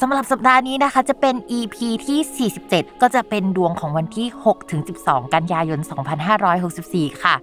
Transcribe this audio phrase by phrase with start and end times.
[0.00, 5.80] สำหรับสัปดาห์นี้นะคะจะเป็น EP ที่ 47 ก็จะเป็นดวงของวันที่ 6 ถึง 12 กันยายน
[6.50, 7.34] 2564 ค่ะ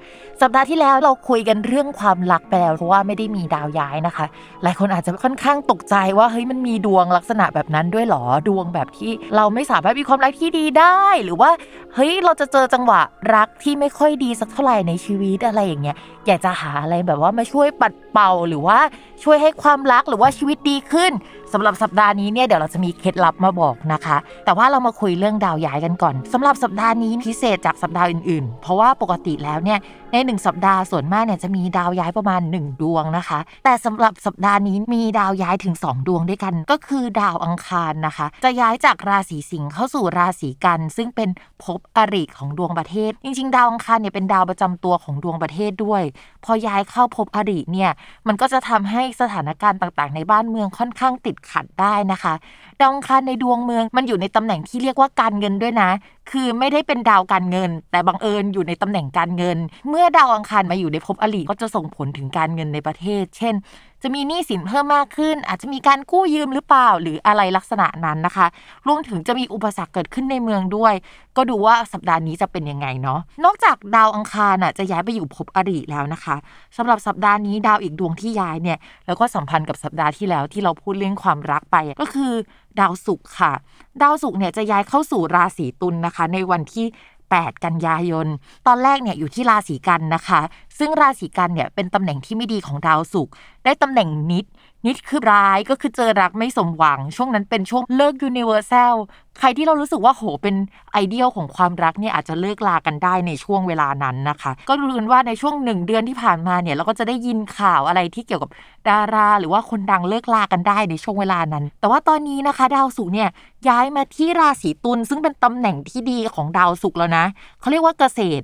[0.41, 4.25] สัปดาห์ที่แล้วเราคุยกันเรื่องความรักไปแล้วเพราะว่าไม่ได้มีดาวย้ายนะคะ
[4.63, 11.49] หลายคนอาจจะค่อนข้างตกใจว่าเฮ้ยมันมีดวงลักษณะแบบนั้นด้วยหรอดวงแบบที่เราไม่สามารถมีความรักที่ดีได้ หรือว่า
[11.93, 13.01] เฮ้ยเราจะเจอจังหวะ
[13.35, 15.95] รักที่ไม่ค่อยดีสักเท่าไหร่ในชีวิตอะไรอย่างเงี้ย
[16.27, 18.79] อยากจะหาอะไรแบบว่ามาช่วยปัดเป่าหรือว่า
[19.23, 21.11] ช่วยให้ความรักหรือว่าชีวิตดีขึ้น
[21.53, 29.79] สำหรับสัปดาห์นี้เนี่ยเดี๋ยวเราจะมีเคล็ดลับมาบอกนะคะ แต่ว่าเรามาคุยเรื่องดาวย้ายกันก่อนสำหรับสัปดาห์นี้พิเศษจากสัปดาห์อื่นๆ เพราะว่าปกติแล้วเนี่ย
[30.11, 41.29] ในหนึ่งสัปดาห์ส่วนมากเนี่ยจะมีดาวย้ายประมาณ 1 ดวงนะคะ แต่สำหรับสัปดาห์นี้มีดาวย้ายถึง 2 ดวงด้วยกัน ก็คือดาวอังคารนะคะ จะย้ายจากราศีสิงห์เข้าสู่ราศีกัน ซึ่งเป็น
[41.63, 46.01] ภพอริของดวงประเทศ จริง ๆ ดาวอังคารเนี่ยเป็นดาวประจำตัวของดวงประเทศด้วย
[46.45, 47.91] พอย้ายเข้าพบอริเนี่ย
[48.27, 52.33] มันก็จะทำให้สถานการณ์ต่างๆ ในบ้านเมืองค่อนข้างติดขัดได้นะคะ
[52.79, 55.89] ดาวอังคารในดวงเมืองมันอยู่ในตำแหน่งที่เรียกว่าการเงินด้วยนะ
[56.29, 59.57] คือไม่ได้เป็นดาวการเงิน แต่บังเอิญอยู่ในตำแหน่งการเงิน
[59.89, 63.55] เมื่อดาวอังคารมาอยู่ในภพอริก็จะส่งผลถึงการเงินในประเทศ เช่น
[64.03, 68.47] จะมีหนี้สินเพิ่มมากขึ้น อาจจะมีการกู้ยืมหรือเปล่า หรืออะไรลักษณะนั้นนะคะ
[68.87, 70.93] รวมถึงจะมีอุปสรรคเกิดขึ้นในเมืองด้วย
[71.37, 76.35] ก็ดูว่าสัปดาห์นี้จะเป็นยังไงเนาะนอกจากดาวอังคารน่ะจะย้ายไปอยู่ภพอริแล้วนะคะ
[76.77, 78.77] สำหรับสัปดาห์นี้ดาวอีกดวงที่ย้ายเนี่ย
[79.07, 82.31] แล้วก็สัมพันธ์กับสัปดาห์ที่แล้วที่เราพูดเรื่องความรักไปก็คือ
[82.79, 83.53] ดาวศุกร์ค่ะ
[84.01, 86.85] ดาวศุกร์เนี่ยจะย้ายเข้าสู่ราศีตุลนนะคะ ในวันที่
[87.25, 88.27] 8 กันยายน
[88.67, 90.41] ตอนแรกเนี่ยอยู่ที่ราศีกันย์นะคะ
[90.79, 93.33] ซึ่งราศีกันย์เนี่ยเป็นตำแหน่งที่ไม่ดีของดาวศุกร์
[93.65, 94.45] ได้ตำแหน่งนิจ
[94.85, 98.93] นิจคือร้ายก็คือเจอรักไม่สมหวัง ช่วงนั้นเป็นช่วงเลิก universal
[99.39, 100.55] ใครที่เรารู้สึกว่าโหเป็น
[100.93, 108.49] ไอเดียลของความรักเนี่ยอาจจะเลิกลากันได้ในช่วงเวลานั้นนะคะ ก็รู้กันว่าในช่วงหนึ่งเดือนที่ผ่านมาเนี่ยเราก็จะได้ยินข่าวอะไรที่เกี่ยวกับ
[108.89, 113.29] ดารา หรือว่าคนดังเลิกลากันได้ในช่วงเวลานั้น แต่ว่าตอนนี้นะคะ ดาวศุกร์เนี่ย
[113.67, 117.25] ย้ายมาที่ราศีตุลซึ่งเป็นตำแหน่งที่ดีของดาวศุกร์แล้วนะ
[117.59, 118.43] เขาเรียกว่าเกษตร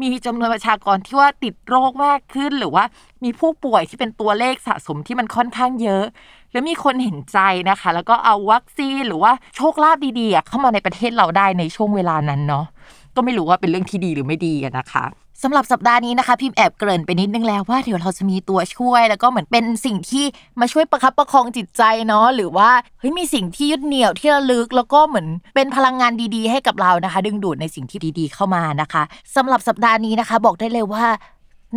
[0.00, 2.84] มีจำนวนประชากรที่ว่าติดโรคมากขึ้น หรือว่า
[3.24, 6.04] มีผู้ป่วยที่เป็นตัวเลขสะสมที่มันค่อนข้างเยอะ
[6.52, 7.38] แล้วมีคนเห็นใจ
[7.70, 12.66] นะคะ แล้วก็เอาวัคซีนหรือว่าโชคลาภดีๆเข้ามาในประเทศเราได้ในช่วงเวลานั้นเนาะ
[13.16, 15.04] ก็ไม่รู้ว่าเป็นเรื่องที่ดีหรือไม่ดีนะคะ
[15.42, 20.24] สำหรับสัปดาห์นี้นะคะพิมพ์แอบเกริ่นไปนิดนึงแล้วว่าเดี๋ยวเราจะมีตัวช่วย แล้วก็เหมือนเป็นสิ่งที่
[20.60, 29.02] มาช่วยประคับประคองจิตใจเนาะหรือว่าเฮ้ยมีสิ่งที่ยึดเหนี่ยวที่ระลึก แล้วก็เหมือนเป็นพลังงานดีๆ ให้กับเรานะคะ ดึงดูดในสิ่งที่ดีๆเข้ามานะคะ
[29.36, 31.06] สำหรับสัปดาห์นี้นะคะ บอกได้เลยว่า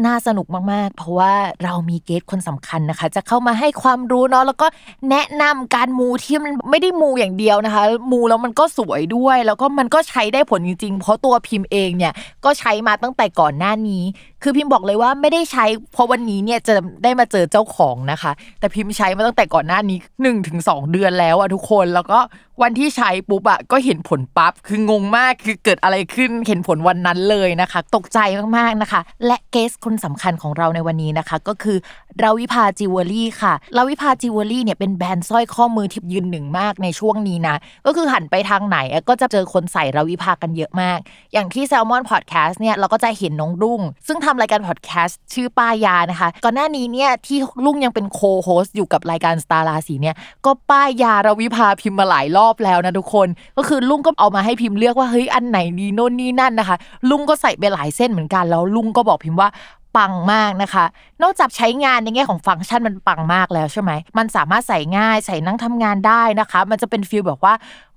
[0.06, 1.34] น่าสนุกมากๆ เพราะว่า
[1.64, 4.68] เรามีเกสคนสำคัญนะคะ จะเข้ามาให้ความรู้เนาะแล้วก็
[5.10, 12.14] แนะนำการมูที่มันไม่ได้มูอย่างเดียวนะคะ มูแล้วมันก็สวยด้วย แล้วก็มันก็ใช้ได้ผลจริงๆ เพราะตัวพิมพ์เองเนี่ย
[12.46, 14.04] ก็ใช้มาตั้งแต่ก่อนหน้านี้
[14.44, 22.20] คือพิมพ์บอกเลยว่าไม่ได้ใช้เพราะวันนี้เนี่ยจะได้มาเจอเจ้าของนะคะ แต่พิมพ์ใช้มาตั้งแต่ก่อนหน้านี้1นถึงสเดือนแล้วอะทุกคนแล้วก็
[22.62, 28.20] วันที่ใช้ปุ๊บอะก็เห็นผลปั๊บคืองงมากคือเกิดอะไรขึ้นเห็นผลวันนั้นเลยนะคะ ตกใจ
[28.58, 31.78] มากๆนะคะ และ guest คนสำคัญของเราในวันนี้นะคะ ก็คือ
[32.24, 37.56] ราวิภาจิวเวลรี่ค่ะราวิภาจิวเวลรี่เนี่ยเป็นแบรนด์สร้อยข้อมือที่ยืนหนึ่งมากในช่วงนี้นะ
[37.86, 38.78] ก็คือหันไปทางไหน
[39.10, 41.00] ก็จะเจอคนใส่ราวิภากันเยอะมาก
[41.34, 50.16] อย่างที่ Salmon Podcast เนี่ยเราก็จะเห็นน้องรุ่ง ซึ่งทำรายการพอดแคสต์ชื่อป้ายยานะคะ ก่อนหน้านี้เนี่ยที่รุ่งยังเป็น co-host อยู่กับรายการสตาร์ราศีเนี่ย
[50.46, 53.28] ก็ป้ายยาราวิภาพิมพ์มาหลายรอบแล้วนะทุกคน
[53.58, 56.78] ก็คือรุ่งก็เอามาให้พิมพ์เลือกว่าเฮ้ยอันไหนดีโน่นนี่นั่นนะคะ
[57.10, 59.50] รุ่งก็ใส่ไปหลายเส้นเหมือนกันแล้วรุ่งก็บอกพิมพ์ว่า
[59.98, 60.86] ปังมากนะคะ
[61.24, 67.54] นอกจากใช้งานในแง่ของฟังก์ชันมันปังมากแล้วใช่ไหมมันสามารถใส่ง่ายใส่นั่งทำงานได้นะคะ มันจะเป็น feel แบบว่า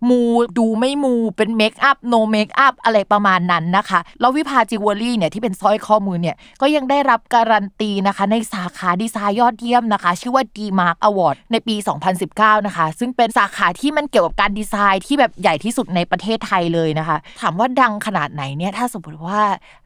[0.09, 0.21] มู
[0.59, 11.77] ดูไม่มูเป็น makeup no makeup อะไรประมาณนั้นนะคะ แล้ววิภาจิวเวลรี่เนี่ยที่เป็นสร้อยข้อมือเนี่ยก็ยังได้รับการันตีนะคะ ในสาขาดีไซน์ยอดเยี่ยมนะคะ ชื่อว่า D Mark Award ในปี
[12.21, 19.41] 2019 นะคะ ซึ่งเป็นสาขาที่มันเกี่ยวกับการดีไซน์ที่แบบใหญ่ที่สุดในประเทศไทยเลยนะคะ ถามว่าดังขนาดไหนเนี่ยถ้าสมมติว่า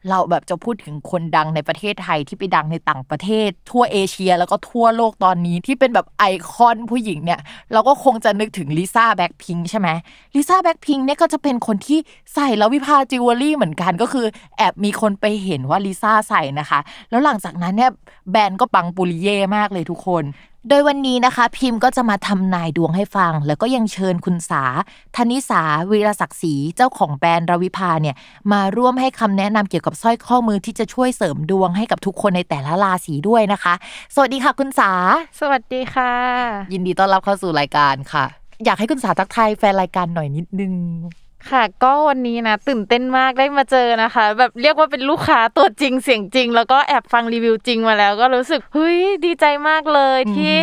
[0.09, 7.39] เราแบบจะพูดถึงคนดังในประเทศไทยที่ไปดังในต่างประเทศ ทั่วเอเชียแล้วก็ทั่วโลกตอนนี้ที่เป็นแบบไอคอนผู้หญิงเนี่ย
[7.73, 9.89] เราก็คงจะนึกถึงลิซ่าแบ็คพิงใช่ไหม
[10.35, 11.99] ลิซ่าแบ็คพิงเนี่ยก็จะเป็นคนที่
[12.33, 14.25] ใส่แล้ววิภาจิวเวลรี่เหมือนกันก็คือ
[14.57, 16.79] แอบมีคนไปเห็นว่าลิซ่าใส่นะคะ
[17.09, 17.91] แล้วหลังจากนั้นเนี่ย
[18.31, 20.23] แบรนด์ก็ปังปุริเย่มากเลยทุกคน
[20.69, 24.63] โดยวันนี้นะคะ พิมพ์ก็จะมาทำนายดวงให้ฟัง แล้วก็ยังเชิญคุณสา
[25.15, 25.61] ธนิสา
[25.91, 28.15] วีรศักดิ์ศรีเจ้าของแบรนด์รวิภาเนี่ย
[28.51, 33.73] มาร่วมให้คำแนะนำเกี่ยวกับสร้อยข้อมือที่จะช่วยเสริมดวงให้กับทุกคนในแต่ละราศีด้วยนะคะ
[34.15, 34.91] สวัสดีค่ะคุณสา
[35.39, 36.13] สวัสดีค่ะ
[36.73, 40.73] ยินดีต้อนรับเข้าสู่รายการค่ะ อยากให้คุณสาทักทายแฟนรายการหน่อยนิดนึง
[41.49, 50.53] ค่ะก็วันนี้นะตื่นเต้นมากได้มาเจอนะคะ แบบเรียกว่าเป็นลูกค้าตัวจริงเสียงจริง แล้วก็แอบฟังรีวิวจริงมาแล้ว ก็รู้สึกเฮ้ยดีใจมากเลยที่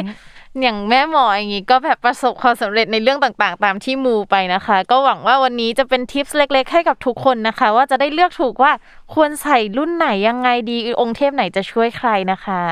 [0.63, 8.73] อย่างแม่หมออย่างงี้ก็แบบประสบความสำเร็จในเรื่องต่างๆ ตามที่มูไปนะคะ ก็หวังว่าวันนี้จะเป็นทิปส์เล็ก ๆ ให้กับทุกคนนะคะ ว่าจะได้เลือกถูกว่า
[9.15, 12.63] ควรใส่รุ่นไหนยังไงดีองค์เทพไหนจะช่วยใครนะคะ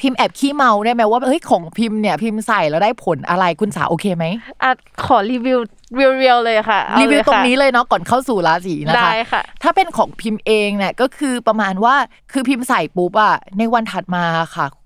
[0.00, 4.24] พิมพ์แอบขี้เมาได้ไหมว่าเฮ้ยของพิมพ์เนี่ยพิมพ์ใส่แล้วได้ผลอะไรคุณสาโอเคไหม
[4.62, 4.70] อะ
[5.04, 5.58] ขอรีวิว
[5.94, 11.94] เรียวๆเลยค่ะเอารีวิวเลยตรงค่ะนี้เลยเนาะก่อนเข้าสู่ราศีนะคะได้ค่ะ ถ้าเป็นของพิมพ์เองเนี่ยก็คือประมาณว่า
[12.32, 14.24] คือพิมพ์ใส่ปุ๊บอะในวันถัดมา
[14.56, 14.66] ค่ะ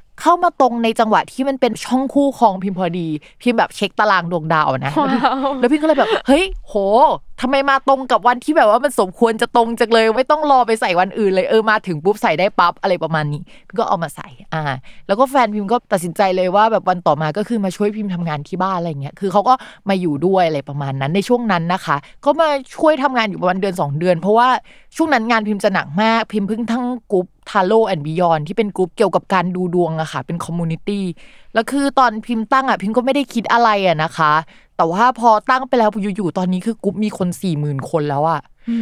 [0.21, 3.07] เข้ามาตรงในจังหวะที่มันเป็นช่องคู่ของพิมพ์พอดี
[3.41, 6.73] พิมพ์แบบเช็คตารางดวงดาวนะว้าวแล้วพี่ก็เลยแบบ เฮ้ย โห
[7.41, 14.63] ทำไมมาตรงกับวันที่แบบว่ามันสมควรจะตรงจังเลย ไม่ต้องรอไปใส่วันอื่นเลยเออมาถึงปุ๊บใส่ได้ปั๊บอะไรประมาณนี้พี่ก็เอามาใส่อ่า
[15.07, 19.53] แล้วก็แฟนพิมพ์ก็ตัดสินใจเลยว่าแบบวันต่อมาก็คือมาช่วยพิมพ์ทำงานที่บ้านอะไรเงี้ยคือเขาก็
[19.89, 24.49] มาอยู่ด้วยอะไรประมาณนั้นในช่วงนั้นนะคะ ก็มาช่วยทำงานอยู่ประมาณเดือน 2 เดือน เพราะว่า
[24.95, 31.05] ช่วงนั้นงานพิมพ์จะหนักมากพิมพ์เพิ่งทั้งกรุ๊ป Tarot and Beyond ที่เป็นกรุ๊ปเกี่ยวกับการดูดวงอะค่ะ เป็น community
[31.53, 34.33] แล้วคือตอนพิมพ์ตั้งอะพิมพ์ก็ไม่ได้คิดอะไรอะนะคะ
[34.77, 38.41] แต่ว่าพอตั้งไปแล้วอยู่ๆตอนนี้คือกรุ๊ปมีคนสี่หมื่นคนแล้วอะ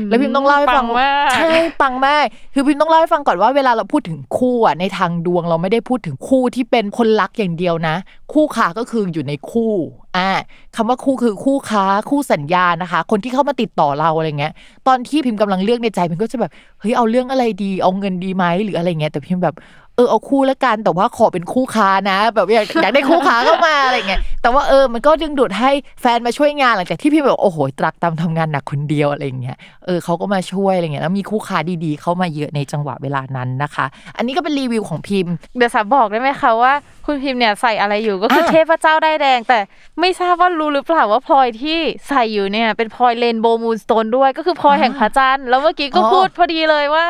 [0.10, 7.96] แล้วพิมพ์ต้องเล่าให้ฟังปังมากใช่ปังมากคือพิมพ์ต้องเล่าให้ฟังก่อนว่าเวลาเราพูดถึงคู่อะในทางดวงเราไม่ได้พูดถึงคู่ที่เป็นคนรักอย่างเดียวนะ
[8.34, 9.74] คู่ค้าก็คืออยู่ในคู่
[10.18, 10.30] อ่า
[10.76, 14.54] คำว่าคู่คือคู่ค้าคู่สัญญานะคะ คนที่เข้ามาติดต่อเราอะไรเงี้ย
[14.88, 19.56] ตอนที่พิมพ์กำลังเลือกในใจพิมพ์ก็จะแบบเฮ้ยเอาเรื่องอะไรดี เอาเงินดีไหมหรืออะไรเงี้ยแต่พิมพ์แบบ
[19.89, 33.86] เออเอาคู่แล้วกัน แต่ว่าขอเป็นคู่ค้านะ แบบอยากอยากได้คู่ค้าเข้ามาอะไรเงี้ยแต่ว่าเออมันก็ดึงดูดให้แฟนมาช่วยงานหลังจากที่พี่แบบโอ้โหตรักตามทำงานหนักคนเดียวอะไรเงี้ยเออเขาก็มาช่วยอะไรเงี้ยแล้วมีคู่ค้าดีๆ เข้ามาเยอะในจังหวะเวลานั้นนะคะ
[34.18, 36.74] อันนี้ก็เป็นรีวิวของพิมพ์เดี๋ยวสาบอกได้ไหมคะว่า
[37.10, 39.60] คุณพิมพ์เนี่ยใส่อะไรอยู่ก็คืออะเทพเจ้าได้ายแดง แต่
[40.00, 47.08] ไม่ทราบว่ารู้หรือเปล่าว่าพลอยที่ใส่อยู่เนี่ย เป็นพลอยเรนโบว์มูนสโตนด้วยก็คือพลอยแห่งพระจันทร์แล้วเมื่อกี้ก็อ๋อพูดพอดีเลยว่า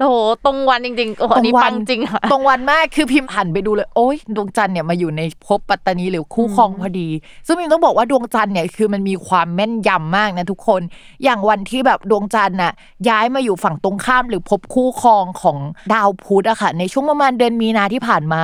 [0.00, 7.08] โอ้โหตรงวันจริงๆโอ้โหอันนี้ปังจริงค่ะตรงวันมากคือพิมพ์หันไปดูเลยโอ๊ยดวงจันทร์เนี่ยมาอยู่ในภพปัตตานีหรือคู่ครองพอดี
[7.46, 10.80] ซึ่งพิมต้องบอกว่าดวงจันทร์เนี่ยคือมันมีความแม่นยำมากนะทุกคน
[11.24, 12.72] อย่างวันที่แบบดวงจันทร์น่ะ
[13.08, 15.58] ย้ายมาอยู่ฝั่งตรงข้ามหรือภพคู่ครองของ
[15.92, 18.42] ดาวพุธอะค่ะในช่วงประมาณเดือนมีนาที่ผ่านมา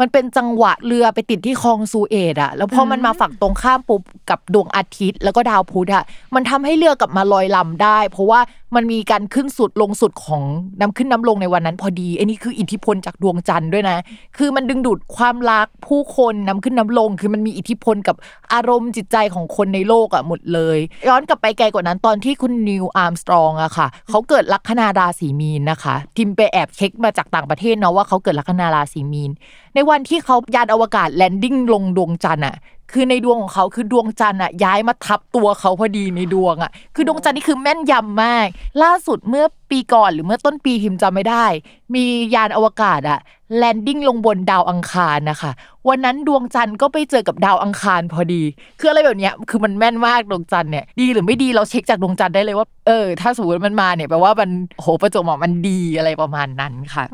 [0.00, 8.40] มันเป็นจังหวะเรือไปติดที่คลองสุเอซอะแล้วพอมันมาฝั่งตรงข้ามปุ๊บกับดวงอาทิตย์ แล้วก็ดาวพุธอะมันทำให้เรือกลับมาลอยลำได้ เพราะว่า
[8.76, 10.42] มันมีการขึ้นสุดลงสุดของ
[10.80, 13.98] น้ำขึ้นน้ำลงในวันนั้น พอดีอันนี้คืออิทธิพลจากดวงจันทร์ด้วยนะ
[14.36, 18.16] คือมันดึงดูดความรักผู้คนน้ำขึ้นน้ำลง คือมันมีอิทธิพลกับ
[18.52, 29.30] อารมณ์จิตใจของคนในโลกอะหมดเลย ย้อนกลับไปไกลกว่านั้นตอนที่คุณนีลอาร์มสตรองอะค่ะเขาเกิดลัคนาราศีมีนนะคะพิมไปแอบเช็คมาจากต่างประเทศเนาะว่าเขาเกิดลัคนาราศีมีน
[29.74, 32.56] ในวันที่เขายานอวกาศ landing ลงดวงจันทร์อะ
[32.92, 38.46] คือในดวงของเขาคือดวงจันทร์อะย้ายมาทับตัวเขาพอดีในดวงอะ คือดวงจันทร์นี่คือแม่นยำมาก
[38.82, 41.46] ล่าสุดเมื่อปีก่อนหรือเมื่อต้นปีพิมจำไม่ได้
[41.94, 43.20] มียานอวกาศอะ
[43.58, 45.50] landing ลงบนดาวอังคารนะคะ
[45.88, 48.42] วันนั้นดวงจันทร์ก็ไปเจอกับดาวอังคารพอดี
[48.80, 57.04] คืออะไรแบบเนี้ยคือมันแม่นมากดวงจันทร์เนี่ยดีหรือไม่ดีเราเช็คจากดวงจันทร์ได้เลยว่าเออถ้าสมมติมันมาเนี่ยแปลว่ามันโหประจวบเหมาะมันดีอะไรประมาณนั้นค่ะ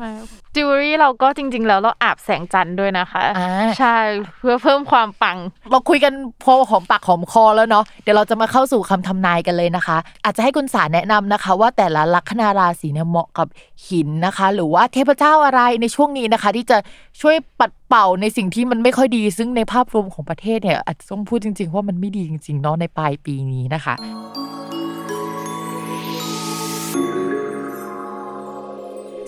[0.55, 3.97] จิวเวลรี่เราก็จริง ๆ แล้วเราอาบแสงจันทร์ด้วยนะคะอ่าใช่
[4.39, 5.37] เพื่อเพิ่มความปัง
[5.71, 13.47] เราคุยกันพอหอมปากหอมคอแล้วเนาะเดี๋ยวเราจะมาเข้าสู่คำทำนายกันเลยนะคะ อาจจะให้คุณสารแนะนำนะคะ ว่าแต่ละลัคนาราศีเนี่ยเหมาะกับ
[13.87, 16.77] หินนะคะ หรือว่าเทพเจ้าอะไรในช่วงนี้นะคะ ที่จะ
[17.21, 23.95] ช่วยปัดเป่าในสิ่งที่มันไม่ค่อยดี ซึ่งในภาพรวมของประเทศเนี่ยอาจจะต้องพูดจริง ๆ ว่ามันไม่ดีจริงๆเนาะในปลายปีนี้นะคะ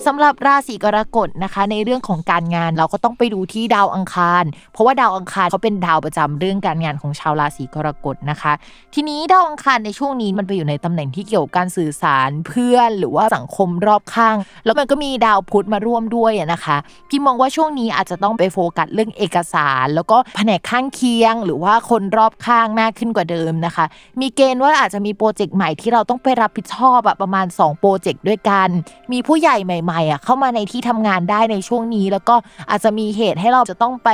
[0.06, 8.52] สำหรับราศีกรกฎนะคะ ในเรื่องของการงานเราก็ต้องไปดูที่ดาวอังคาร เพราะว่าดาวอังคารเขาเป็นดาวประจำเรื่องการงานของชาวราศีกรกฎนะคะ
[8.94, 16.76] ทีนี้ดาวอังคารในช่วงนี้มันไปอยู่ในตำแหน่งที่เกี่ยวกับการสื่อสารเพื่อนหรือว่าสังคมรอบข้าง แล้วมันก็มีดาวพุธมาร่วมด้วยนะคะ
[17.08, 23.84] พี่มองว่าช่วงนี้อาจจะต้องไปโฟกัสเรื่องเอกสาร แล้วก็แผนกข้างเคียง หรือว่าคนรอบข้างมากขึ้นกว่าเดิมนะคะ
[24.20, 28.68] มีเกณฑ์ว่าอาจจะมีโปรเจกต์ใหม่ที่เราต้องไปรับผิดชอบอะประมาณ 2 โปรเจกต์ด้วยกัน
[29.12, 32.34] มีผู้ใหญ่ใหม่ๆอะเข้ามาในที่ทำงานได้ในช่วงนี้ แล้วก็
[32.70, 34.10] อาจจะมีเหตุให้เราจะต้องไป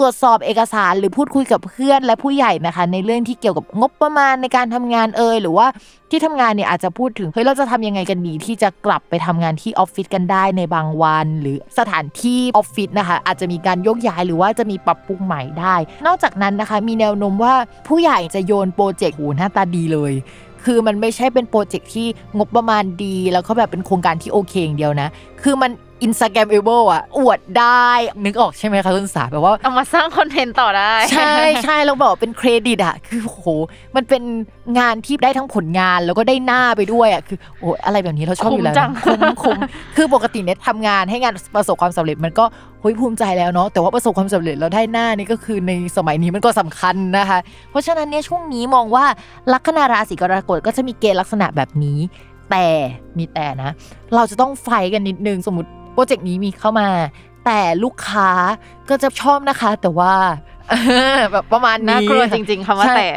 [0.00, 5.66] ตรวจสอบเอกสาร หรือพูดคุยกับเพื่อนและผู้ใหญ่นะคะ ในเรื่องที่เกี่ยวกับงบประมาณในการทำงานเอ่ยหรือว่า
[6.10, 15.74] ที่ทำงานเนี่ยอาจจะพูดถึงเฮ้ยเราจะทำยังไงกันดีที่จะกลับไปทำงานที่ออฟฟิศกันได้ในบางวัน หรือสถานที่ออฟฟิศนะคะ อาจจะมีการยกย้ายหรือว่าจะมีปรับปรุงใหม่ได้
[16.06, 17.54] นอกจากนั้นนะคะ มีแนวโน้มว่า
[17.88, 20.12] ผู้ใหญ่จะโยนโปรเจกต์โหหน้าตาดีเลย
[20.64, 22.06] คือมันไม่ใช่เป็นโปรเจกต์ที่
[22.38, 25.08] งบประมาณดี แล้วก็แบบเป็นโครงการที่โอเคอย่างเดียวนะ
[25.44, 25.70] คือมัน
[26.04, 27.88] Instagramable อะอวดได้
[28.24, 33.40] นึกออกใช่ไหมคะคุณสาแบบว่า เอามาสร้างคอนเทนต์ต่อได้ ใช่ใช่เราบอกว่าเป็นเครดิตอะคือโห
[33.96, 34.22] มันเป็น
[34.78, 39.58] งานที่ได้ทั้งผลงานแล้วก็ได้หน้าไปด้วยอะคือโอ้อะไรแบบนี้เราชอบอยู่แล้วคุ้มจังนะคุ้มคุ้ม
[39.96, 42.44] คือปกติเนี่ยทำงานให้งานประสบความสำเร็จมันก็
[42.80, 47.38] เฮ้ยภูมิใจแล้วเนาะแต่ว่าประสบความสำเร็จแล้วได้หน้านี่ก็คือในสมัยนี้มันก็สำคัญนะคะ
[47.70, 49.04] เพราะฉะนั้นเนี่ยช่วงนี้มองว่า
[49.52, 51.98] ลัคนาราศีกรกฎก็จะมีเกณฑ์ลักษณะแบบนี้
[52.50, 52.66] แต่
[53.18, 53.70] มีแต่นะ
[54.14, 56.88] เราจะต้องไฟกันนิดนึงสมมติโปรเจกต์นี้มีเข้ามา
[57.46, 58.30] แต่ลูกค้า
[58.88, 60.14] ก็จะชอบนะคะ แต่ว่า
[61.32, 63.08] แบบประมาณนี้น่ากลัวจริง ๆคำว่าใช่แต่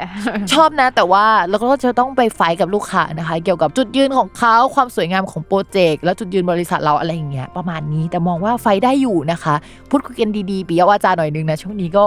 [0.53, 9.55] ชอบนะแต่ว่าเราก็จะต้องไปไฟท์กับลูกค้านะคะ เกี่ยวกับจุดยืนของเขาความสวยงามของโปรเจกต์แล้วจุดยืนบริษัทเราอะไรอย่างเงี้ยประมาณนี้แต่มองว่าไฟท์ได้อยู่นะคะ
[9.89, 12.03] พูดคุยกันดีๆปิยวาจาหน่อยนึงนะช่วงนี้ก็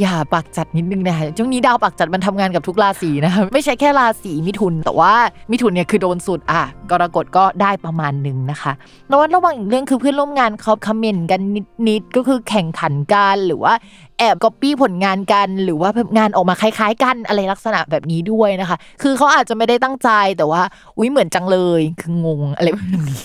[0.00, 5.14] อย่าปากจัดนิดนึงนะคะช่วงนี้ดาวปากจัดมันทำงานกับทุกราศีนะคะไม่ใช่แค่ราศีมิถุน แต่ว่า
[5.52, 8.72] มิถุนเนี่ยคือโดนสุดอะกรกฎก็ได้ประมาณหนึ่งนะคะ
[9.10, 11.40] ระวังระวังอีกเรื่องคือเพื่อนร่วมงานเขาคอมเมนต์กัน
[11.88, 13.74] นิดๆก็คือแข่งขันกันหรือว่า
[14.18, 20.62] แอบก๊อปปี้ผลงานกัน หรือว่างานออกมาคล้ายๆ กันอะไรลักษณะแบบนี้ด้วยนะคะ คือเขาอาจจะไม่ได้ตั้งใจแต่ว่า
[20.98, 23.18] อุ้ยเหมือนจังเลย คืองงอะไรแบบนี้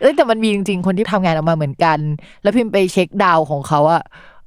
[0.00, 1.98] เอ้แต่มันมีจริงๆ คนที่ทำงานออกมาเหมือนกัน
[2.42, 4.02] แล้วพิมพ์ไปเช็คดาวของเขาอะ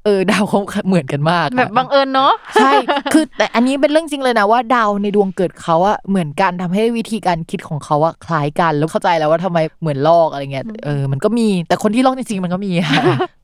[0.10, 2.72] ออดาวเขาเหมือนกันมากอะแบบบังเอิญเนาะใช่
[3.14, 12.72] คือแต่อันนี้เป็นเรื่องจริงเลยนะว่าดาวในดวงเกิดเขาอะเหมือนกันทำให้วิธีการคิดของเขาอะคล้ายกันแล้วเข้าใจแล้วว่าทำไมเหมือนลอกอะไรเงี้ยเออมันก็มีแต่คนที่ลอกจริงๆมันก็มี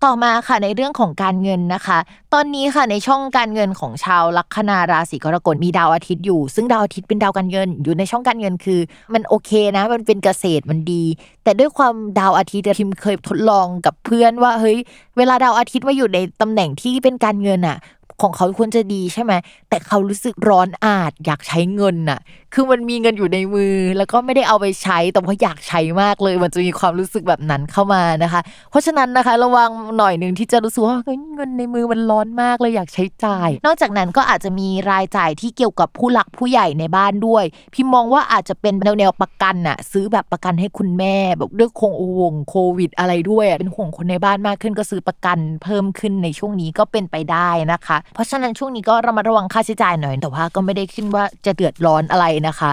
[0.06, 2.00] ต่อมาค่ะในเรื่องของการเงินนะคะ
[2.34, 8.80] ตอนนี้ค่ะในช่องการเงินของชาวลัคนาราศีกรกฎมีดาวอาทิตย์อยู่ ซึ่งดาวอาทิตย์เป็นดาวการเงิน อยู่ในช่องการเงินคือ
[9.14, 11.04] มันโอเคนะ มันเป็นเกษตรมันดี
[11.44, 14.78] แต่ด้วยความดาวอาทิตย์อะทิมเคยทดลองกับเพื่อนว่าเฮ้ย
[15.18, 17.78] เวลาดาวอาทิตย์มาอยู่ในตำแหน่งที่เป็นการเงินอะ
[18.22, 19.34] ของเขาควรจะดีใช่ไหม
[19.70, 22.20] แต่เขารู้สึกร้อนอาดอยากใช้เงินน่ะ
[22.58, 30.96] คือมันมีเงินอยู่ในมือ แล้วก็ไม่ได้เอาไปใช้ แต่ว่าอยากใช้มากเลย มันจะมีความรู้สึกแบบนั้นเข้ามานะคะ เพราะฉะนั้นนะคะ ระวังหน่อยหนึ่งที่จะรู้สึกว่า
[31.36, 37.44] เงินในมือมันร้อนมากเลยอยากใช้จ่าย นอกจากนั้นก็อาจจะมีรายจ่ายที่เกี่ยวกับผู้หลักผู้ใหญ่ในบ้านด้วย
[37.74, 52.72] พี่มองว่าอาจจะเป็นแนวแนวประกันน่ะซื้อแบบประกันให้คุณแม่แบบด้วยโคงวงโควิด อะไรด้วยเป็นห่วงคนในบ้านมากขึ้นก็ซื้อประกันเพิ่มขึ้นในช่วงนี้ก็เป็นไปได้นะคะ เพราะฉะนั้นช่วงนี้ก็ระมัดระวังค่าใช้จ่ายหน่อย แต่ว่าก็ไม่ได้ขึ้นว่าจะเดือดร้อนอะไรนะคะ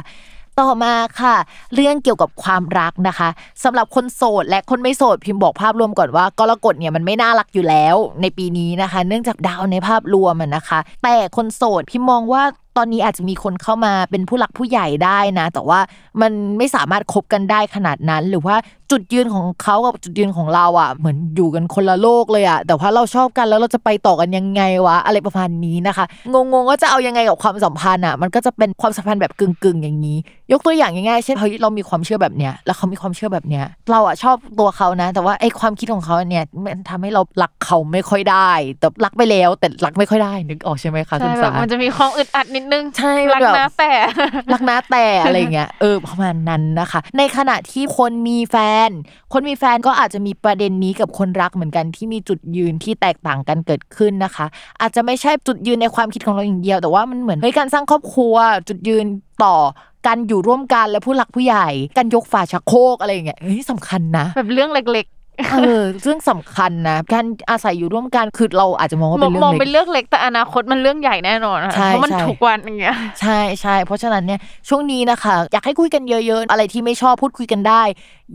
[0.60, 1.36] ต่อมาค่ะ
[1.74, 3.28] เรื่องเกี่ยวกับความรักนะคะ
[3.64, 12.42] สำหรับคนโสดและคนไม่โสด พิมพ์บอกภาพรวมก่อนว่ากรกฎเนี่ยมันไม่น่ารักอยู่แล้วในปีนี้นะคะ เนื่องจากดาวในภาพรวมนะคะ แต่คนโสดพิมมองว่า
[12.76, 15.80] ตอนนี้อาจจะมีคนเข้ามาเป็นผู้หลักผู้ใหญ่ได้นะ แต่ว่า
[16.20, 18.56] มันไม่สามารถคบกันได้ขนาดนั้น หรือว่า
[18.90, 30.18] จุดยืนของเขากับจุดยืนของเราอะ เหมือนอยู่กันคนละโลกเลยอะ แต่ว่าเราชอบกันแล้วเราจะไปต่อกันยังไงวะ อะไรประมาณนี้นะคะ งงๆว่าจะเอายังไงกับความสัมพันธ์อะ มันก็จะเป็นความสัมพันธ์แบบกึ่งๆอย่างนี้
[30.52, 43.92] ยกตัวอย่างง่ายๆเช่นเฮ้ยเรามีความเชื่อแบบเนี้ยแล้วเขามีความเชื่อแบบเนี้ย เราอะชอบตัวเขานะ แต่ว่าไอ้ความคิดของเขาเนี่ยมันทำให้เรารักเขาไม่ค่อยได้ แต่รักไปแล้ว แต่รักไม่ค่อยได้นึกออกใช่ไหมคะคุใช่ณแบสาบมันจะมีความอึดอัดนิดนึงใช่รักแบบนะแต่
[44.52, 48.56] รักนะแต่อะไรเงี้ยเออประมาณนั้นนะคะ ในขณะที่คนมีแฟ
[48.86, 48.90] น
[49.32, 54.46] คนมีแฟนก็อาจจะมีประเด็นนี้กับคนรักเหมือนกันที่มีจุดยืนที่แตกต่างกันเกิดขึ้นนะคะ
[54.80, 58.34] อาจจะไม่ใช่จุดยืนในความคิดของเราอย่างเดียว แต่ว่ามันเหมือนเฮ้ยการสร้างครอบครัว
[58.68, 59.06] จุดยืน
[59.44, 59.56] ต่อ
[60.06, 61.68] การอยู่ร่วมกันและผู้หลักผู้ใหญ่
[61.98, 65.06] การยกฝาชักโครกอะไรอย่างเงี้ยเฮ้ยสำคัญนะ แบบเรื่องเล็ก
[65.52, 77.82] เออเรื่องสำคัญนะการอาศัยอยู่ร่วมกันคือเราอาจจะมองว่าเป็นเรื่อง มองเป็นเล็กเรื่องเล็กแต่อนาคตมันเรื่องใหญ่แน่นอนค่ะใช่เพราะมันใช่ทุกวันอย่างเงี้ยใช่ใช่เพราะฉะนั้นเนี่ยช่วงนี้นะคะ อยากให้คุยกันเยอะๆ อะไรที่ไม่ชอบพูดคุยกันได้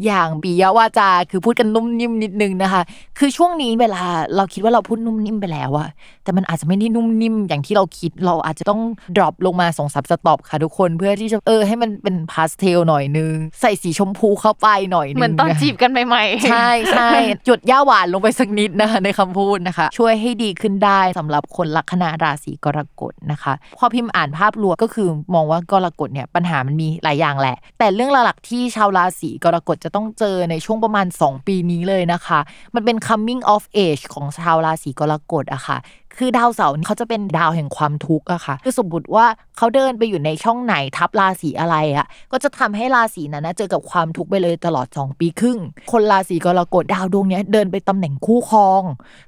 [0.06, 2.82] อย่างปิยวาจาคือพูดกันนุ่มนิ่มนิดนึงนะคะ
[3.18, 4.04] คือช่วงนี้เวลา
[4.36, 5.88] เราคิดว่าเราพูดนุ่มนิ่มไปแล้วอะ
[6.24, 8.82] แต่มันอาจจะไม่ได้นุ่มนิ่มอย่างที่เราคิดเราอาจจะต้อง
[9.16, 17.10] drop ลงมาสองสาม step ค่ะทุกคนเพื่อที่จะเออให้มันเป็นพาสเทลหน่อยนึงใส่สีชมพูเข้าไปหน่อยนึงเหมือนตอนจีบกันใหม่ๆใช่ใช่
[17.46, 32.40] หยดย่าหวานลงไปสักนิดนะคะในคำพูดนะคะ ช่วยให้ดีขึ้นได้สำหรับคนลัคนาราศีกรกฎนะคะ พอพิมพ์อ่านภาพรวมก็คือมองว่ากรกฎเนี่ยปัญหามันมีหลายอย่างแหละ แต่เรื่องหลักๆที่ชาวราศีกรกฎจะต้องเจอในช่วงประมาณ 2 ปีนี้เลยนะคะ
[32.76, 35.78] มันเป็น coming of age ของชาวราศีกรกฎอะค่ะ
[36.20, 39.26] คือดาวเสาร์เขาจะเป็นดาวแห่งความทุกข์อะค่ะ คือสมมติว่า
[39.58, 45.60] เขาเดินไปอยู่ในช่องไหนทับราศีอะไรอะก็จะทำให้ราศีนั้นนะเจอกับความทุกข์ไปเลยตลอด 2 ปีครึ่ง
[45.92, 48.82] คนราศีกรกฎดาวดวงนี้เดินไปตำแหน่งคู่ครอง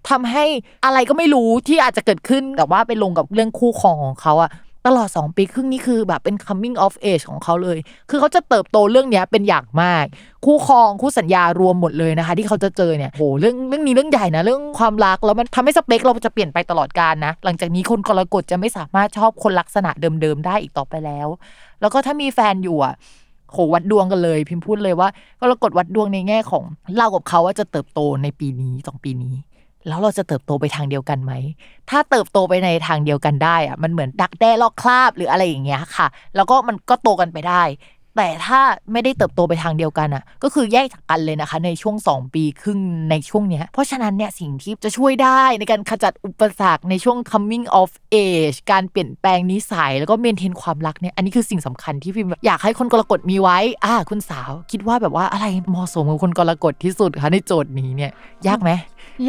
[0.09, 0.45] ทำให้
[0.85, 4.49] อะไรก็ไม่รู้ที่อาจจะเกิดขึ้นแต่ว่าไปลงกับเรื่องคู่ครองของเขาอะ
[4.87, 7.77] ตลอด 2 ปีครึ่งนี่คือแบบเป็น coming of age ของเขาเลย
[8.09, 10.05] คือเขาจะเติบโตเรื่องนี้เป็นอย่างมาก
[10.45, 21.27] คู่ครองคู่สัญญารวมหมดเลยนะคะ ที่เขาจะเจอเนี่ยโหเรื่องเรื่องนี้เรื่องใหญ่นะ เรื่องความรักแล้วมันทำให้สเปคเราจะเปลี่ยนไปตลอดกาลนะ หลังจากนี้คนกรกฎจะไม่สามารถชอบคนลักษณะเดิมๆได้อีกต่อไปแล้ว
[21.81, 22.95] แล้วก็ถ้ามีแฟนอยู่อะ
[23.51, 25.09] โหวัดดวงกันเลย พิมพ์พูดเลยว่า
[25.41, 26.63] กรกฎวัดดวงในแง่ของ
[26.97, 29.33] เรากับเขาว่าจะเติบโตในปีนี้สองปีนี้
[29.87, 31.33] แล้วเราจะเติบโตไปทางเดียวกันไหม
[31.89, 37.63] ถ้าเติบโตไปในทางเดียวกันได้อะมันเหมือนดักแด้ลอกคราบหรืออะไรอย่างเงี้ยค่ะ แล้วก็มันก็โตกันไปได้
[38.17, 42.79] แต่ถ้าไม่ได้เติบโตไปทางเดียวกันอะก็คือแยกจากกันเลยนะคะ ในช่วง 2 ปีครึ่ง
[43.11, 58.11] ในช่วงเนี้ย เพราะฉะนั้นเนี่ยสิ่งที่จะช่วยได้ในการขจัดอุปสรรคในช่วง coming of age การเปลี่ยนแปลงนิสัยแล้วก็เมนเทนความรักเนี่ย อันนี้คือสิ่งสำคัญที่พิมอยากให้คนกรกฎมีไว้ อ่าคุณสาว คิดว่าแบบว่าอะไรเหมาะสมกับคนกรกฎที่สุดคะในโจทย์นี้เนี่ย
[58.47, 58.71] ยากไหม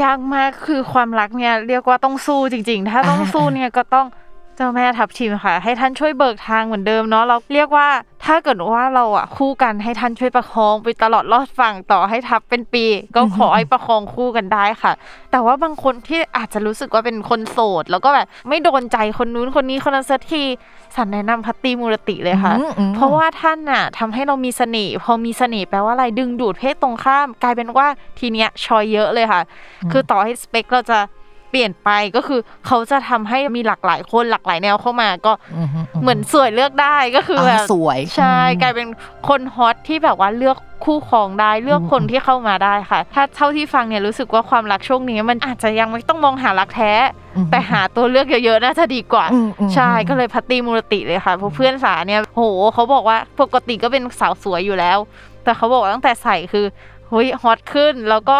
[0.03, 4.07] ยากมากคือความรักเนี่ยเรียกว่าต้องสู้จริง ๆ ถ้าต้องสู้เนี่ยก็ต้อง
[4.61, 7.88] จ้าแม่ทับทิมค่ะ ให้ท่านช่วยเบิกทางเหมือนเดิมเนาะเราเรียกว่า
[8.25, 12.85] ถ้าเกิดว่าเราอะคู่กันให้ท่านช่วยประคองไปตลอดรอดฝั่งต่อให้ทับเป็นปี
[13.16, 14.92] ก็ขอให้ประคองคู่กันได้ค่ะ
[15.31, 20.44] แต่ว่าบางคนที่อาจจะรู้สึกว่าเป็นคนโสด แล้วก็แบบไม่โดนใจคนนู้นคนนี้คนนั้นสักที
[20.96, 27.87] สันแนะนำพัตตีมูรติเลยค่ะอืมอืมเพราะว่าท่านน่ะทำให้เรามีเสน่ห์พอมีเสน่ห์แปลว่าอะไรดึงดูดเพศตรงข้าม กลายเป็นว่า
[28.18, 29.42] ทีเนี้ยชอยเยอะเลยค่ะ
[29.92, 30.99] คือต่อให้สเปคเราจะ
[31.51, 38.89] เปลี่ยนไปก็คือเขาจะทำให้มีหลากหลายคนหลากหลายแนวเข้ามาก็อือฮึอือฮึเหมือนสวยเลือกได้ก็คือแบบอ่าสวยใช่อืมกลายเป็น
[39.29, 46.93] คนฮอตที่แบบว่าเลือกคู่ครองได้เลือกคนอืมที่เข้ามาได้ค่ะ ถ้าเท่าที่ฟังเนี่ยรู้สึกว่าความรักช่วงนี้มันอาจจะยังไม่ต้องมองหารักแท้
[47.37, 52.43] อือฮึแต่หาตัวเลือกเยอะๆน่าจะดีกว่าอืมอืมใช่อืมก็เลยพระตรีมูรติเลยค่ะเพราะเพื่อนสาเนี่ยโห
[52.75, 54.99] เขาบอกว่าปกติก็เป็นสาวสวยอยู่แล้ว
[55.45, 56.67] แต่เขาบอกว่าตั้งแต่ใส่คือ
[57.11, 58.39] เฮ้ยฮอตขึ้นแล้วก็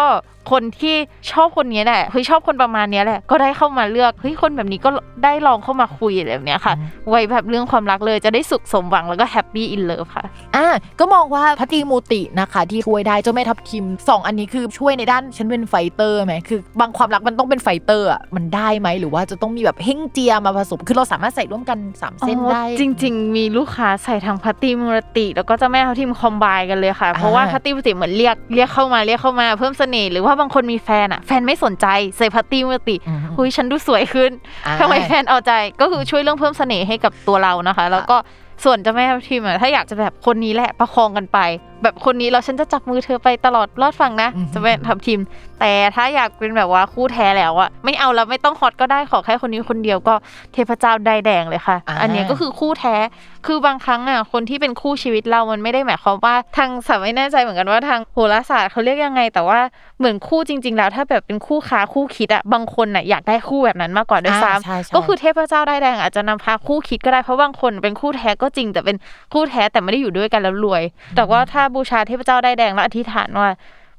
[0.51, 0.95] คนที่
[1.31, 4.89] ชอบคนนี้แหละเฮ้ยชอบคนประมาณเนี้ยแหละ ก็ได้เข้ามาเลือกเฮ้ยคนแบบนี้ก็
[5.23, 6.73] ได้ลองเข้ามาคุยอะไรแบบเนี้ยค่ะ
[7.09, 10.25] ไว้แบบเรื่องความรักเลยจะได้สุขสมหวังแล้วก็ happy in love ค่ะ
[10.55, 10.65] อะ
[10.99, 34.31] ก็มองว่าพระตรีมูรตินะคะ ที่ช่วยได้เจ้าแม่ทับทิมสองอันนี้คือช่วยในด้านฉันเป็น fighter ไหมคือบางความรักมันต้องเป็น fighter อะมันได้ไหมหรือว่าจะต้องมีแบบเห้งเจียมาผสมคือเราสามารถใส่ร่วมกันสามเส้นได้อ๋อจริง ๆ มีลูกค้าใส่ทางพัตติมูรติ แล้วก็เจ้าแม่ทับทิมคอมไบกันเลยค่ะเพราะว่าอ่าพัตติมูรติเหมือนเรียกเรียกเข้ามาเรียกเข้ามาเพิ่มเสน่ห์หรือว่าบางคนมีแฟนอะแฟนไม่สนใจใส่พัตติมูรติอืมหุยฉันดูสวยขึ้น
[34.65, 38.17] อ่าทำไมแฟนเอาใจก็คือช่วยเรื่องเพิ่มเสน่ห์ให้กับตัวเรานะคะ แล้วก็
[38.63, 41.39] ส่วนเจ้าแม่ทัพทิมอะถ้าอยากจะแบบคนนี้แหละประคองกันไป
[41.83, 45.21] แบบคนนี้แล้วฉันจะจับมือเธอไปตลอดรอดฝั่งนะอือฮึเจ้าแม่ทัพทิม
[45.59, 50.13] แต่ถ้าอยากเป็นแบบว่าคู่แท้แล้วอะไม่เอาแล้วไม่ต้องฮอตก็ได้ขอแค่คนนี้คนเดียวก็
[50.53, 52.95] เทพเจ้าได้แดงเลยค่ะอ่าอันเนี้ยก็คือคู่แท้
[53.45, 59.59] คือบางครั้งอะคนที่เป็นคู่ชีวิตเรามันไม่ได้หมายความว่าทางสาวไม่แน่ใจเหมือนกันว่าทางโหราศาสตร์เขาเรียกยังไง แต่ว่า
[59.99, 68.97] เหมือนคู่จริง ๆ แล้ว ถ้าแบบเป็นคู่ค้าคู่คิดอะบางคนอะอยากได้คู่แบบนั้นมากกว่าด้วยซ้อ่าใช่ใช่ำก็คือเทพเจ้าได้แดงอาจจะนำพาคู่คิดก็ได้เพราะบางคนเป็นคู่แท้ก็จริงแต่เป็น
[69.33, 70.83] คู่แท้แต่ไม่ได้อยู่ด้วยกันแล้วรวย
[71.15, 73.49] แต่ว่าถ้าบูชาเทพเจ้าได้แดงแล้วอธิษฐานว่า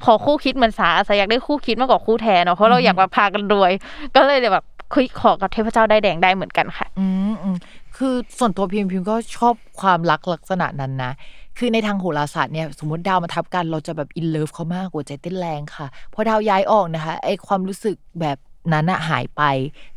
[0.04, 3.72] ขอคู่คิดเหมือนสาอาสาอยากได้คู่คิดมากกว่าคู่แท้เนาะเพราะเราอยากมาพากันรวย
[4.14, 7.56] ก็เลยแบบคุยขอกับเทพเจ้าได้แดงได้เหมือนกันค่ะ อืมอืม
[7.96, 11.12] คือส่วนตัวพิมพิมก็ชอบความรักลักษณะนั้นนะ
[11.58, 18.36] คือในทางโหราศาสตร์เนี่ยสมมติดาวมาทับกันเราจะแบบอินเลิฟเขามากหัวใจเต้นแรงค่ะ พอดาวย้ายออกนะคะไอความรู้สึกแบบ
[18.72, 19.42] นั้นอะหายไป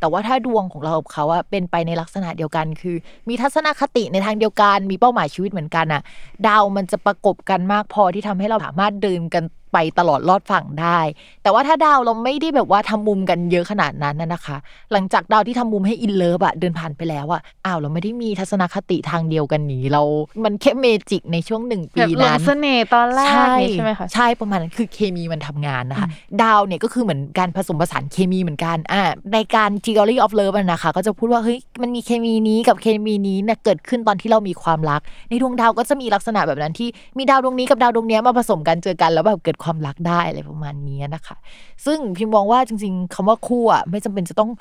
[0.00, 2.96] แต่ว่าถ้าดวงของเรากับเขาอะเป็นไปในลักษณะเดียวกัน คือ
[3.28, 6.02] มีทัศนคติในทางเดียวกัน มีเป้าหมายชีวิตเหมือนกันอะ
[6.46, 9.44] ดาวมันจะประกบกันมากพอที่ทำให้เราสามารถเดินกัน
[9.76, 11.00] ไปตลอดรอดฝั่งได้
[11.42, 14.56] แต่ว่าถ้าดาวเราไม่ได้แบบว่าทำมุมกันเยอะขนาดนั้นน่ะนะคะ
[14.92, 20.02] หลังจากดาวที่ทำมุมให้ in love อะเดินผ่านไปแล้วอะอ้าวเราไม่ได้มีทัศนคติทางเดียวกันนี้เรา
[20.44, 26.08] มันแค่ magic ในช่วงหนึ่งแบบหลงในเสน่ห์ตอนแรกใช่นี่ใช่ไหมคะใช่ประมาณนั้นคือเคมีมันทำงานนะคะ
[26.42, 41.36] ดาวเนี่ยก็คือเหมือนการผสมผสานเคมีเหมือนกันอ่าในการ Theory of Love อะนะคะ ก็จะพูดว่าเฮ้ยมันมีเคมีนี้กับเคมีนี้เนี่ยเกิดขึ้นตอนที่เรามีความรัก ในดวงดาวก็จะมีลักษณะแบบนั้นที่มีดาวดวงนี้กับดาวดวงเนี้ยมาผสมกันเจอกันแล้วแบบเกิดความรักได้อะไรประมาณนี้นะคะ
[41.86, 44.52] ซึ่งพิมมองว่าจริง ๆคำว่าคู่อะไม่จำเป็นจะต้อง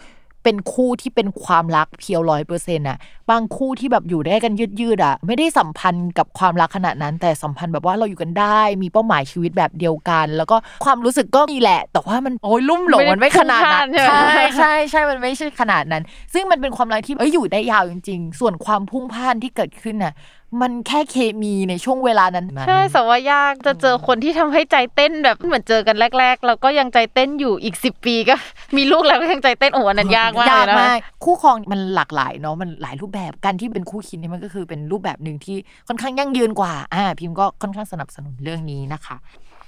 [0.48, 2.98] เป็นคู่ที่เป็นความรักเพียวร้อยเปอร์เซ็นต์อะ
[3.32, 20.14] บางคู่ที่แบบอยู่ได้กันยืดๆอะไม่ได้สัมพันธ์กับความรักขนาดนั้น แต่สัมพันธ์แบบว่าเราอยู่กันได้ มีเป้าหมายชีวิตแบบเดียวกัน แล้วก็ความรู้สึกก็มีแหละ แต่ว่ามันโอ้ยลุ่มหลงไม่ได้มันไม่ขนาดนั้นพุ่งพล่านใช่ไหมใช่ใช่ใช่มันไม่ใช่ขนาดนั้น ซึ่งมันเป็นความรักที่เอ้ยอยู่ได้ยาวจริง ๆ ส่วนความพุ่งพล่านที่เกิดขึ้นน่ะ
[20.62, 28.36] มันแค่เคมีในช่วงเวลานั้นๆใช่แต่ว่ายากจะเจอคนที่ทำให้ใจเต้นแบบเหมือนเจอกันแรก ๆ แล้วก็ยังใจเต้นอยู่อีกสิบปีก็
[28.78, 39.18] มีลูกแล้วก็ยังใจเต้นโอ้โหอันนั้นยากมากเลยนะยากคู่ครองมันหลากหลายเนาะมันหลายรูปแบบการที่เป็นคู่คิดนี่มันก็คือเป็นรูปแบบหนึ่งที่ค่อนข้างยั่งยืนกว่าอ่าพิมพ์ก็ค่อนข้างสนับสนุนเรื่องนี้นะคะ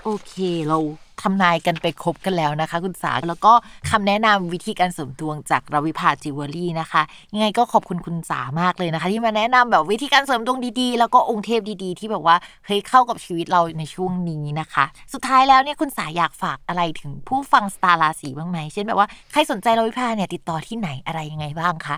[0.03, 0.33] โอเค
[0.67, 0.77] เรา
[1.21, 3.53] ทำนายกันไปครบกันแล้วนะคะ คุณสา แล้วก็
[3.89, 7.01] คำแนะนำวิธีการเสริมดวงจาก Ravipa Jewelry นะคะ
[7.33, 21.97] ยังไงก็ขอบคุณคุณสามากเลยนะคะ ที่มาแนะนำแบบวิธีการเสริมดวงดีๆ แล้วก็องค์เทพดีๆ ที่แบบว่าเฮ้ยเข้ากับชีวิตเราในช่วงนี้นะคะ สุดท้ายแล้วเนี่ยคุณสาอยากฝากอะไรถึงผู้ฟังสตาร์ราศีบ้างไหมเช่นแบบว่าใครสนใจ Ravipa เนี่ยติดต่อที่ไหนอะไรยังไงบ้างคะ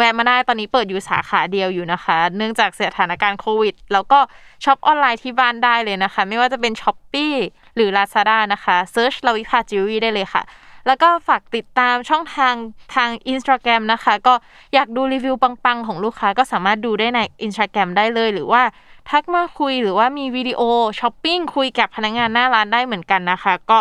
[0.00, 4.18] แวะมาได้ตอนนี้เปิดอยู่สาขาเดียวอยู่นะคะ เนื่องจากสถานการณ์โควิด แล้วก็
[4.64, 7.32] ช็อปออนไลน์ที่บ้านได้เลยนะคะ ไม่ว่าจะเป็น Shopee
[7.76, 10.42] หรือ Lazada นะคะ search Ravipa Jewelry ได้เลยค่ะ
[10.86, 12.54] แล้วก็ฝากติดตามช่องทาง
[12.94, 14.34] ทาง Instagram นะคะ ก็
[14.74, 18.62] อยากดูรีวิวปังๆ ของลูกค้าก็สามารถดูได้ใน Instagram ได้เลยหรือว่า
[19.10, 23.78] ทักมาคุยหรือว่ามี video shopping คุยกับพนักงานหน้าร้านได้เหมือนกันนะคะ ก็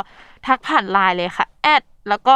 [0.48, 2.36] ทักผ่านไลน์เลยค่ะแอดแล้วก็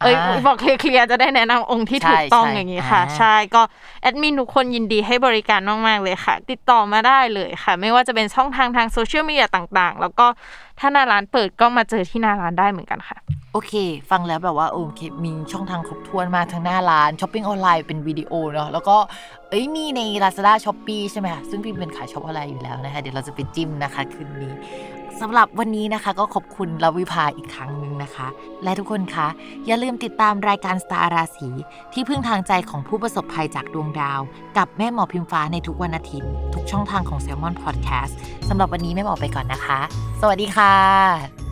[0.00, 3.62] เอ้ยอ่าบอกเคลียร์ๆจะได้แนะนำองค์ที่ถูกต้องใช่อย่างนี้ค่ะอ่าใช่ก็
[4.02, 10.26] แอดมินทุกคนยินดีให้บริการมากๆเลยค่ะ ติดต่อมาได้เลยค่ะ ไม่ว่าจะเป็นช่องทางทางโซเชียลมีเดียต่างๆ แล้วก็
[10.80, 13.18] ถ้าหน้าร้านเปิดก็มาเจอที่หน้าร้านได้เหมือนกันค่ะ
[13.52, 13.72] โอเค
[14.10, 18.96] ฟังแล้วแบบว่าโอเคมีช่องทางครบถ้วนมากทั้งหน้าร้านช้อปปิ้งออนไลน์เป็นวิดีโอเนาะแล้วก็
[19.50, 24.52] เอ้ยมีใน Lazada s h o p e e ใช่ไหมคะซึ่งพิมเป็นสายช็อปออนไลน์อยู่แล้วนะคะเดี๋ยวเราจะไปจิ้มนะคะคืนนี้
[25.20, 28.26] สำหรับวันนี้นะคะก็ขอบคุณ Ravipa อีกครั้งหนึ่งนะคะ
[28.62, 29.28] และทุกคนคะ
[29.66, 31.48] อย่าลืมติดตามรายการสตาร์ราศี
[31.92, 34.20] ที่พึ่งทางใจของผู้ประสบภัยจากดวงดาว
[34.56, 38.12] กับแม่หมอพิมฟ้าในทุกวันอาทิตย์ ทุกช่องทางของ Salmon Podcast
[38.48, 39.78] สำหรับวันนี้แม่หมอไปก่อนนะคะ
[40.20, 41.43] สวัสดีค่ะ